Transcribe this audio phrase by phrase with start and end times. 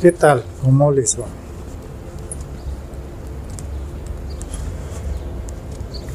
[0.00, 0.44] ¿Qué tal?
[0.62, 1.26] ¿Cómo les va?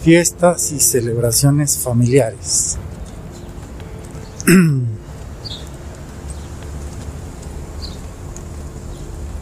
[0.02, 2.78] Fiestas y celebraciones familiares.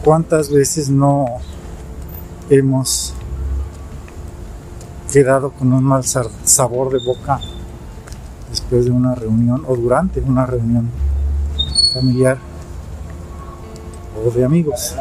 [0.04, 1.26] ¿Cuántas veces no
[2.50, 3.14] hemos
[5.12, 7.38] quedado con un mal sabor de boca
[8.50, 10.90] después de una reunión o durante una reunión
[11.94, 12.38] familiar
[14.16, 14.94] o de amigos?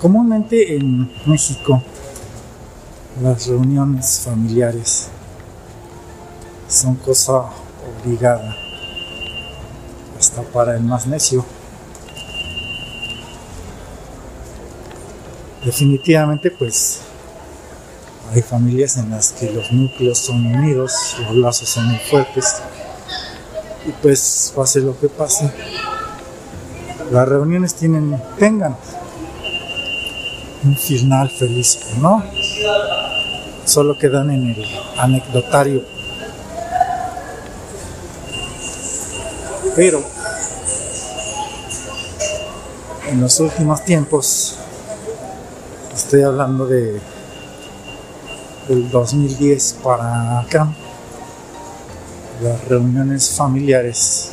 [0.00, 1.82] Comúnmente en México
[3.22, 5.08] las reuniones familiares
[6.68, 7.44] son cosa
[8.02, 8.56] obligada
[10.18, 11.44] hasta para el más necio.
[15.64, 17.00] Definitivamente pues
[18.32, 22.56] hay familias en las que los núcleos son unidos, los lazos son muy fuertes
[23.86, 25.50] y pues pase lo que pase,
[27.10, 28.76] las reuniones tienen, tengan
[30.64, 32.22] un final feliz, ¿no?
[33.64, 34.64] Solo quedan en el
[34.98, 35.82] anecdotario.
[39.76, 40.02] Pero
[43.08, 44.56] en los últimos tiempos,
[45.94, 47.00] estoy hablando de
[48.68, 50.68] del 2010 para acá,
[52.42, 54.30] las reuniones familiares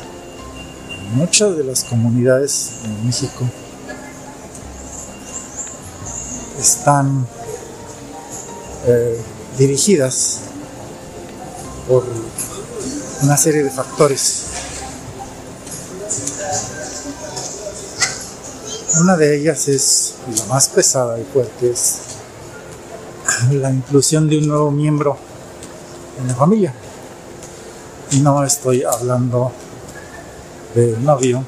[0.90, 3.44] en muchas de las comunidades de México
[6.58, 7.26] están
[8.86, 9.20] eh,
[9.58, 10.40] dirigidas
[11.88, 12.04] por
[13.22, 14.42] una serie de factores.
[19.00, 21.98] Una de ellas es la más pesada y fuerte, es
[23.50, 25.16] la inclusión de un nuevo miembro
[26.20, 26.74] en la familia.
[28.12, 29.50] Y no estoy hablando
[30.74, 31.44] del novio,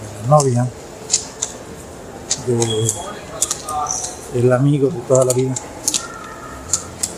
[0.00, 0.66] de la novia,
[4.32, 5.54] de amigo de toda la vida.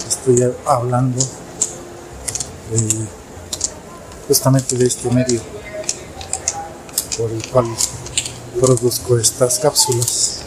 [0.09, 1.25] Estoy hablando
[4.27, 5.41] justamente de este medio
[7.17, 7.67] por el cual
[8.61, 10.41] produzco estas cápsulas.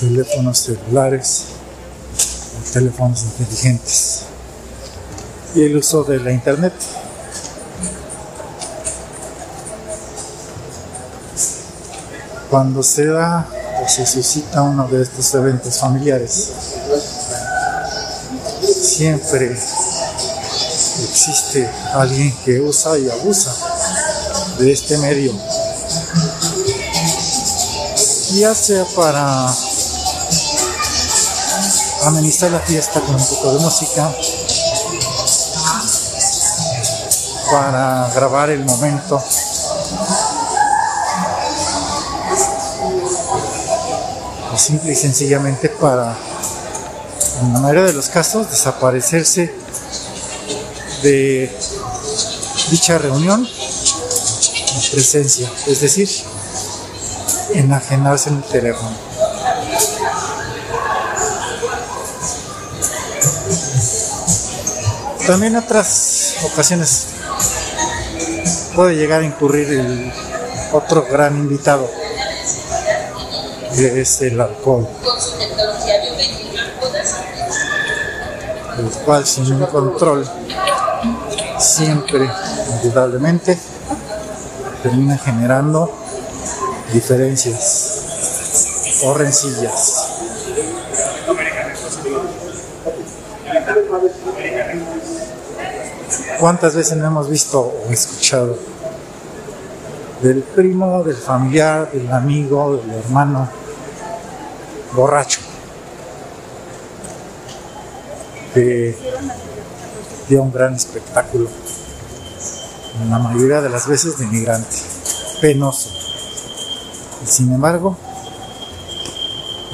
[0.00, 1.44] Teléfonos celulares,
[2.72, 4.22] teléfonos inteligentes
[5.54, 6.72] y el uso de la internet.
[12.50, 13.46] cuando se da
[13.84, 16.48] o se suscita uno de estos eventos familiares,
[18.82, 19.52] siempre
[21.02, 23.54] existe alguien que usa y abusa
[24.58, 25.32] de este medio,
[28.32, 29.54] ya sea para
[32.04, 34.12] amenizar la fiesta con un poco de música,
[37.50, 39.22] para grabar el momento
[44.58, 46.16] simple y sencillamente para,
[47.40, 49.54] en la mayoría de los casos, desaparecerse
[51.02, 51.56] de
[52.70, 56.10] dicha reunión en presencia, es decir,
[57.54, 59.07] enajenarse en el teléfono.
[65.28, 67.08] También otras ocasiones
[68.74, 70.10] puede llegar a incurrir el
[70.72, 71.86] otro gran invitado
[73.76, 74.88] es el alcohol.
[78.78, 80.26] El cual sin un control
[81.58, 82.26] siempre,
[82.82, 83.58] indudablemente,
[84.82, 85.92] termina generando
[86.90, 90.08] diferencias o rencillas.
[96.40, 98.56] ¿Cuántas veces no hemos visto o escuchado
[100.22, 103.48] del primo, del familiar, del amigo, del hermano,
[104.92, 105.40] borracho,
[108.54, 108.96] que
[110.28, 111.48] dio un gran espectáculo,
[113.10, 114.76] la mayoría de las veces denigrante,
[115.40, 115.90] penoso.
[117.24, 117.96] Y sin embargo,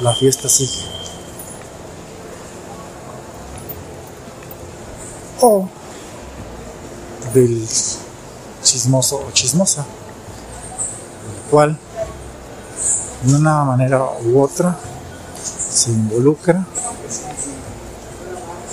[0.01, 0.83] la fiesta sigue.
[5.41, 5.69] O
[7.35, 7.67] del
[8.63, 11.77] chismoso o chismosa, el cual
[13.23, 14.77] de una manera u otra
[15.43, 16.65] se involucra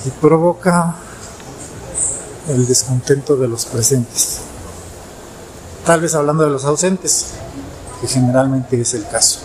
[0.04, 0.94] y provoca
[2.48, 4.38] el descontento de los presentes.
[5.84, 7.26] Tal vez hablando de los ausentes,
[8.00, 9.40] que generalmente es el caso.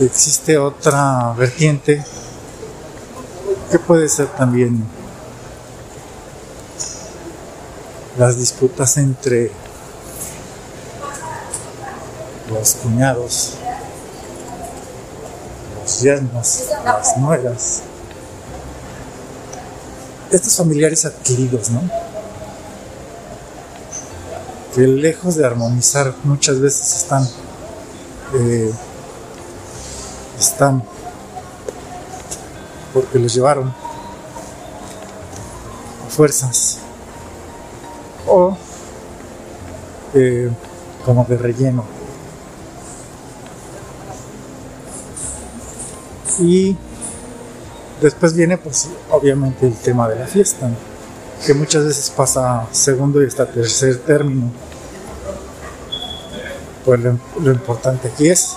[0.00, 2.02] Existe otra vertiente
[3.72, 4.84] que puede ser también
[8.18, 9.50] las disputas entre
[12.50, 13.54] los cuñados,
[15.80, 17.80] los yernos, las nueras,
[20.30, 21.80] estos familiares adquiridos, ¿no?
[24.74, 27.26] Que lejos de armonizar muchas veces están,
[28.34, 28.70] eh,
[30.38, 30.84] están
[32.92, 33.74] porque los llevaron a
[36.10, 36.78] fuerzas
[38.26, 38.56] o
[40.14, 40.50] eh,
[41.04, 41.84] como de relleno.
[46.38, 46.76] Y
[48.00, 50.70] después viene pues obviamente el tema de la fiesta,
[51.44, 54.50] que muchas veces pasa segundo y hasta tercer término.
[56.84, 58.56] Pues lo, lo importante aquí es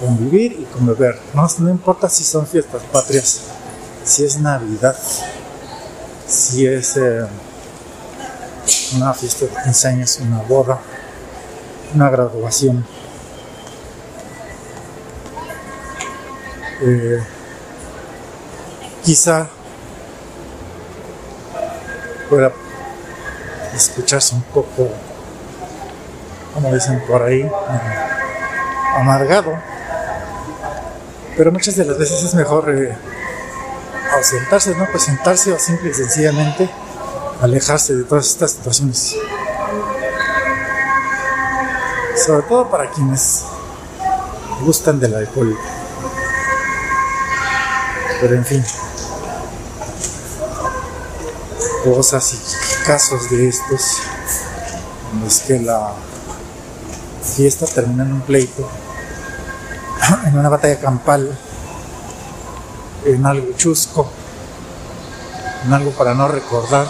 [0.00, 1.18] convivir y conviver.
[1.34, 3.42] No, no importa si son fiestas patrias,
[4.04, 4.96] si es Navidad,
[6.26, 7.26] si es eh,
[8.96, 10.80] una fiesta de 15 años, una boda,
[11.94, 12.84] una graduación.
[16.82, 17.22] Eh,
[19.04, 19.48] quizá
[22.30, 22.52] pueda
[23.74, 24.88] escucharse un poco,
[26.54, 27.46] como dicen por ahí,
[28.96, 29.69] amargado
[31.40, 32.94] pero muchas de las veces es mejor eh,
[34.14, 36.68] ausentarse, no presentarse o simple y sencillamente
[37.40, 39.16] alejarse de todas estas situaciones.
[42.26, 43.44] Sobre todo para quienes
[44.66, 45.56] gustan del alcohol.
[48.20, 48.62] Pero en fin,
[51.84, 53.96] cosas y casos de estos
[55.14, 55.94] en los que la
[57.34, 58.68] fiesta termina en un pleito
[60.26, 61.36] en una batalla campal,
[63.04, 64.08] en algo chusco,
[65.64, 66.86] en algo para no recordar.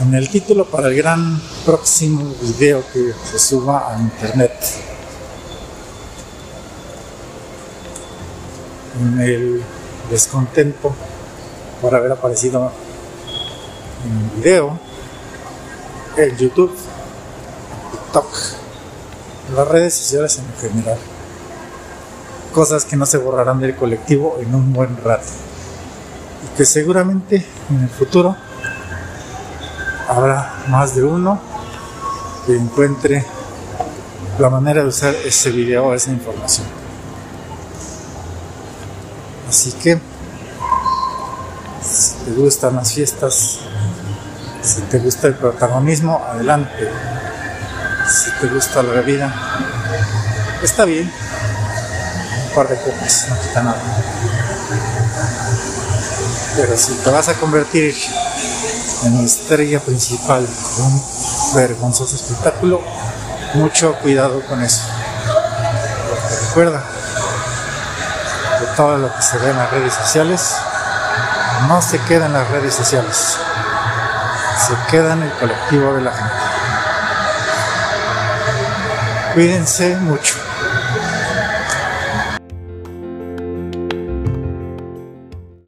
[0.00, 4.52] En el título para el gran próximo video que se suba a internet.
[9.00, 9.62] En el
[10.10, 10.94] descontento
[11.82, 12.70] por haber aparecido
[14.04, 14.78] en el video,
[16.16, 16.74] en YouTube,
[17.92, 18.57] TikTok,
[19.54, 20.98] las redes sociales en general
[22.52, 25.28] cosas que no se borrarán del colectivo en un buen rato.
[26.44, 28.34] Y que seguramente en el futuro
[30.08, 31.40] habrá más de uno
[32.46, 33.24] que encuentre
[34.38, 36.66] la manera de usar ese video o esa información.
[39.48, 40.00] Así que,
[41.82, 43.60] si te gustan las fiestas,
[44.62, 46.88] si te gusta el protagonismo, adelante.
[48.08, 49.32] Si te gusta la bebida,
[50.62, 51.12] está bien
[52.66, 53.78] de copas, no quita nada.
[56.56, 57.94] Pero si te vas a convertir
[59.04, 61.02] en estrella principal de un
[61.54, 62.82] vergonzoso espectáculo,
[63.54, 64.82] mucho cuidado con eso.
[66.10, 66.82] Porque recuerda
[68.58, 70.56] que todo lo que se ve en las redes sociales
[71.68, 73.36] no se queda en las redes sociales,
[74.66, 76.57] se queda en el colectivo de la gente.
[79.38, 80.34] Cuídense mucho.